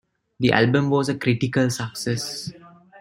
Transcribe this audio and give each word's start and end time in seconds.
The 0.39 0.51
album 0.51 0.89
was 0.89 1.09
a 1.09 1.15
critical 1.19 1.69
success. 1.69 2.51